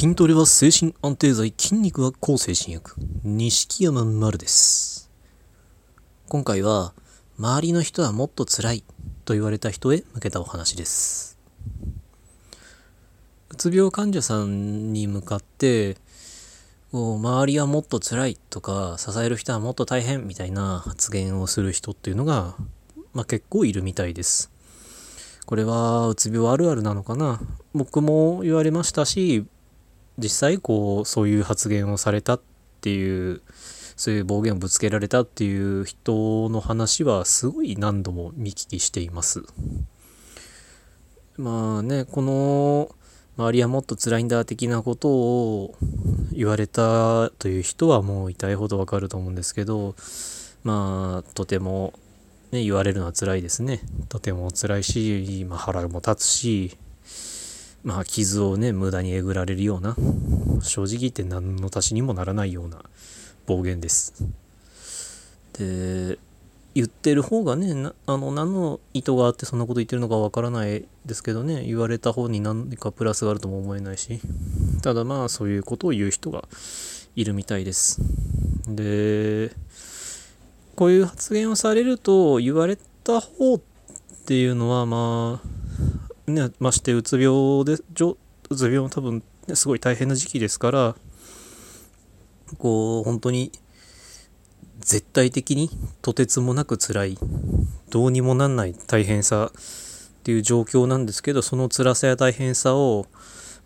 [0.00, 2.94] 筋トレは精神安定剤、筋肉は抗精神薬。
[3.24, 5.10] 錦山丸です。
[6.28, 6.94] 今回は、
[7.36, 8.84] 周りの人はもっと辛い
[9.24, 11.36] と言われた人へ向けたお話です。
[13.50, 15.96] うつ病患者さんに向かって、
[16.92, 22.54] こう周りはもっと辛いとか、支える人はもっと大変みたいな発言をする人っていうのが、
[23.14, 24.52] まあ、結構いるみたいです。
[25.44, 27.40] これはうつ病あるあるなのかな
[27.72, 29.46] 僕も言われましたし
[30.18, 32.40] 実際こうそういう発言をされたっ
[32.80, 33.40] ていう
[33.96, 39.42] そういう暴言をぶつけられたっていう人の話はすごい何度も見聞きしています
[41.36, 42.94] まあねこの
[43.36, 45.76] 周りはもっと辛いんだ的なことを
[46.32, 49.94] 言われたという人はもう痛いほどわかると思うんですけど
[50.64, 51.94] まあとても
[52.50, 53.80] ね、言われるのは辛いですね。
[54.08, 56.78] とても辛いし、まあ、腹も立つし、
[57.84, 59.96] まあ、傷をね、無駄にえぐられるような、
[60.62, 62.82] 正直言って何の足しにもならないような
[63.46, 64.14] 暴言です。
[65.52, 66.18] で、
[66.74, 74.20] 言ってる方がね、あの、何の意図があってそんなこと言ってるのかわからないですけどね、言われた方に何かプラスがあるとも思えないし、
[74.82, 76.44] ただまあ、そういうことを言う人が
[77.16, 78.00] いるみたいです。
[78.68, 79.52] で、
[80.76, 83.60] こういう発言をされると言われた方っ
[84.26, 85.57] ていうのはまあ
[86.30, 90.96] ねましてうつ病でうつ病も多分、ね、すごい大変な時期ですから
[92.58, 93.52] こう本当に
[94.80, 95.70] 絶対的に
[96.02, 97.18] とてつもなく辛い
[97.90, 103.06] どうにもなんない大変さっていう状況なんですけどその辛さや大変さを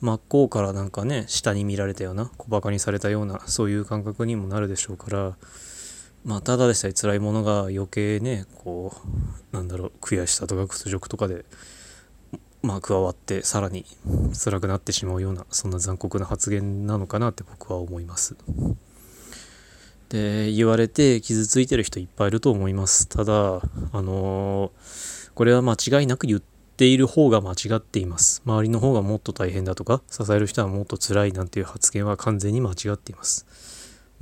[0.00, 5.36] 真っ向からなんかね下に見られたような小バカにされたようなそういう感覚にもなるでしょうから
[6.24, 8.94] まあただでさえ辛いものが余計ねこ
[9.52, 11.44] うなんだろう悔しさとか屈辱とかで
[12.62, 13.86] まあ加わってさらに
[14.32, 18.36] 辛くなってしまうようなそんな残酷な発言なのかなって僕は思います。
[20.10, 23.08] で言われて傷ついてる人いっぱいいると思います。
[23.08, 23.32] ただ
[23.92, 26.40] あのー、これは間違いなく言っ
[26.76, 28.42] ている方が間違っています。
[28.44, 33.46] 周りの方がもっと大変だとか支える人はもっと辛いなんていう発言は完全に間違っています。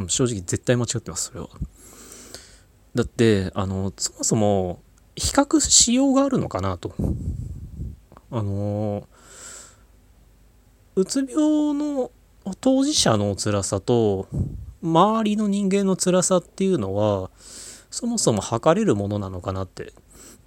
[0.06, 1.48] 正直絶対間違ってますそれは。
[2.94, 4.82] だってあのそもそも
[5.16, 6.94] 比較しようがあるのかなと
[8.30, 9.08] あの
[10.96, 12.10] うつ病の
[12.60, 14.28] 当事者の辛さと
[14.82, 17.30] 周りの人間の辛さっていうのは
[17.90, 19.92] そもそも測れるものなのかなって。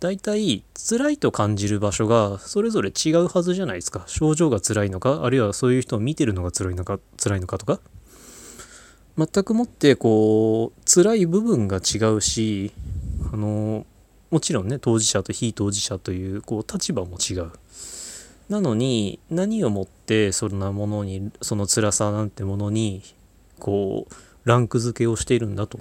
[0.02, 4.04] 大体辛いと感じる場所がそれぞれ違うはずじゃないですか。
[4.08, 7.80] 症状が辛いのかあるいはそういう人を見てるのが辛いのか辛いのかとか。
[9.16, 12.72] 全くもってこう辛い部分が違うし
[13.32, 13.86] あの
[14.32, 17.52] もちろんね当事者と非当事者というこう立場も違う
[18.50, 23.04] なのに何をもってそんなものにその辛さなんてものに
[23.60, 24.14] こう
[24.46, 25.80] ランク付けをしているんだと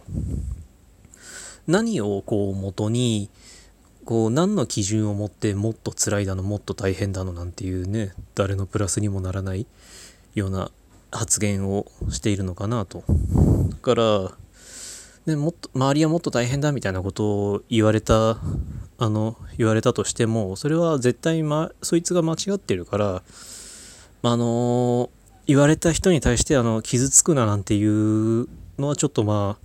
[1.66, 3.31] 何をこう元に
[4.05, 9.66] こう何の基準をもってもっと辛いだのもっと大変だのなんていうね誰のプラスにもならない
[10.34, 10.71] ような
[11.12, 13.03] 発言をしているのかなと。
[13.69, 14.33] だから、
[15.26, 18.38] ね、もっと周りはもっと大変だみたいなことを言われた
[18.98, 23.22] あの言われたとしてもそれは絶対、ま、そいつが間違ってるから
[24.22, 25.10] あの
[25.47, 28.47] 言われた人に対してあの傷つくななんていう
[28.78, 29.59] のはちょっとま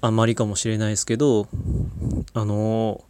[0.00, 1.46] ああんまりかもしれないですけど
[2.32, 3.04] あの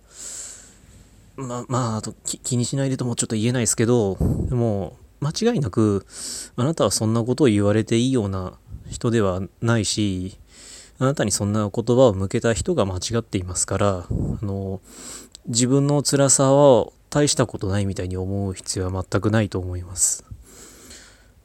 [1.36, 4.16] ままあ気にしないでともちょっと言えないですけど
[4.48, 6.06] でも間違いなく
[6.56, 8.54] あなたはそんなことを言われていいような
[8.90, 10.39] 人ではないし
[11.00, 14.80] あなたにそんな言葉を向けた人が間違っていますからあの
[15.46, 20.24] 自分の辛さは大したことないみたいに思う必要は全くないと思います。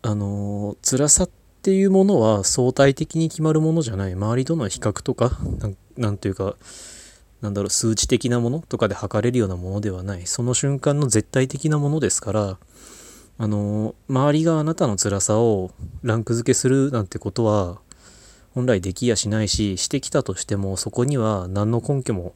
[0.01, 1.29] あの辛さっ
[1.63, 4.13] ていうものは相対的に決まるものじゃない。
[4.13, 5.31] 周りとの比較とか
[5.97, 6.55] なんていうか
[7.41, 10.27] なんだろう数値的なものとかで測れるようなものではない。
[10.27, 12.57] その瞬間の絶対的なものですから
[13.37, 15.71] あの周りがあなたの辛さを
[16.03, 17.79] ランク付けするなんてことは
[18.55, 22.33] 本来できやしないししてきたとしてもそこには何の根拠も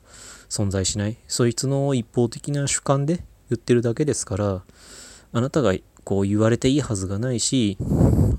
[0.49, 1.17] 存在しない。
[1.27, 4.61] そいつの一方的な主観で言ってるだけですから
[5.31, 5.73] あなたが
[6.03, 7.77] こう言われていいはずがないし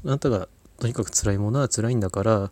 [0.04, 0.48] あなたが
[0.78, 2.50] とにかく辛いものは辛いんだから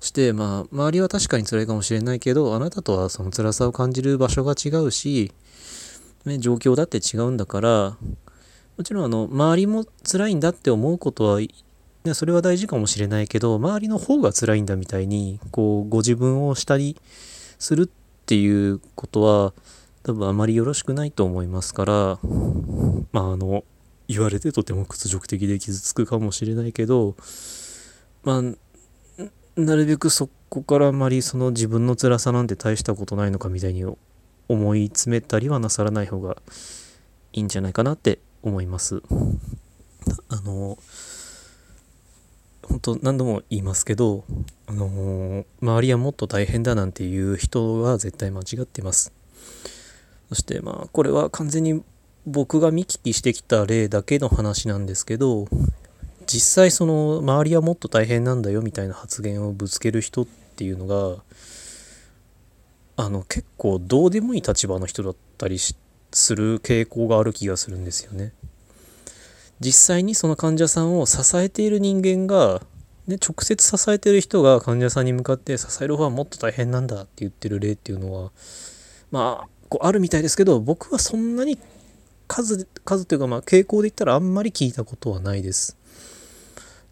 [0.00, 5.32] してまあ周りは確かに辛いかもしれないけどあなたとはその辛さを感じる場所が違うし、
[6.24, 7.96] ね、状況だって違うんだから
[8.76, 11.40] もちろんあの周りも辛いんだって思うことは、
[12.04, 16.96] ね、それは大事かもしれないけど周りの方が辛いんだみたいにこうご自分を下に
[17.58, 19.52] するっていうことは
[20.02, 22.18] 多分あまりよろしくないと思いますから
[23.12, 23.64] まああの
[24.08, 27.16] 言われてとても屈辱的で傷つくかもしれないけど
[28.24, 28.42] まあ
[29.56, 33.84] なるべくそこからあまりその自分の辛さなんて大したことないのかみたいに
[34.48, 36.38] 思い詰めたりはなさらない方が
[37.32, 39.02] いいんじゃないかなって思います。
[40.28, 40.78] あの
[42.82, 44.24] 本当何度も言いますけど、
[44.66, 49.12] あの周りはもっと大変だなんていう人は絶対間違ってます
[50.28, 51.82] そしてまあこれは完全に
[52.24, 55.46] 僕が見聞きしてきた例だけの話なんですけど
[56.26, 61.22] 実際その周りはもっと大変なんだよみたいな発言をぶつける人っていうのが
[62.96, 65.74] あの結構どうでもいい立場の人だったりす
[66.36, 68.32] る傾向がある気がするんですよね。
[69.60, 72.62] 実際にその患者さんを支えている人間が、
[73.10, 78.30] ね、直接支えてる人が患者さんに向かって支える方はもっと大変なんだって言ってる例っていうのは
[79.10, 81.58] まあこうあるみたいですけど僕はそんなに
[82.28, 85.76] 数数というかまあ傾向で言ったらあんまり聞いたことはないです。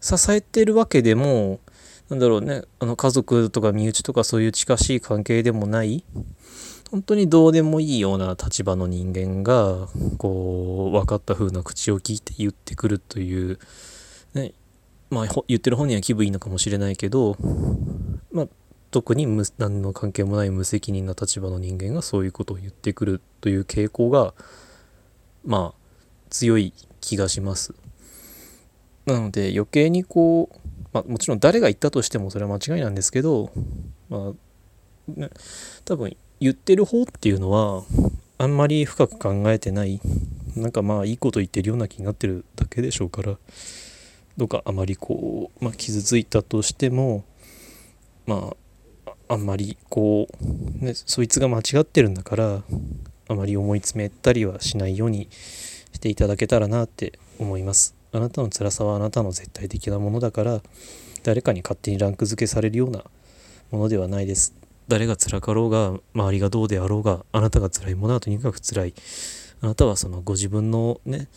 [0.01, 1.59] 支えてるわけでも
[2.09, 6.03] なんだろうねあの家族とか身内とかそういう近しい関係でもない
[6.89, 9.87] 本当にどうでもいいような立場の人間が
[10.17, 13.59] こう分かった風な口を聞いて言ってくるという、
[14.33, 14.53] ね、
[15.09, 17.35] まあ言ってる本人は気分いいのかもしれないけど、
[18.31, 18.47] まあ、
[18.91, 24.33] 特に無何の関係もない無責任な立場の人間がそういうことを言ってくるという傾向が
[25.45, 25.79] まあ
[26.29, 27.73] 強い気がします。
[29.05, 30.57] なので余計にこう、
[30.93, 33.51] まあ、もちろん誰が言ったとしてもそれは間違いなんですけど、
[34.09, 34.33] まあ
[35.19, 35.29] ね、
[35.85, 37.83] 多分言ってる方っていうのは
[38.37, 39.99] あんまり深く考えてない
[40.55, 43.37] なんかまあいいこと言ってるような気になってるだけでしょうから
[44.39, 47.25] どかあまりこう、まあ、傷ついたとしても
[48.25, 48.55] ま
[49.05, 50.27] ああんまりこ
[50.81, 52.63] う、ね、そいつが間違ってるんだから
[53.27, 57.95] あまり思い詰めたりはしないようにしていただけたらなって思います。
[58.11, 60.61] あなたの辛さはあなたの絶対的なものだから
[61.21, 63.03] 誰かに勝手にランク付けされるような
[63.69, 64.55] ものではないです。
[64.87, 68.93] 誰が辛かろうが周りがどうであろうがあなたが辛いものはとにかく辛い
[69.61, 71.27] あなたはそのご自分のね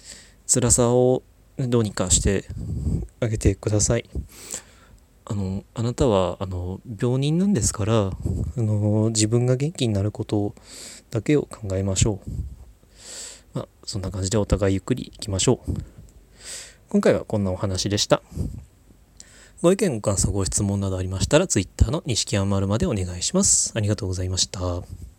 [0.46, 1.22] 辛さを
[1.68, 2.44] どうにかして
[3.20, 4.08] あげてください
[5.24, 8.12] あのあなたはあの病人なんですからあ
[8.56, 10.54] の自分が元気になること
[11.10, 15.72] だけを考えましょうまあそんな感じでお互いゆっくりいきましょう
[16.88, 18.22] 今回はこんなお話でした
[19.62, 23.70] ご意見、ご感想、ご質問などありましたら、Twitter の錦山丸までお願いします。
[23.76, 25.11] ありがとうございました。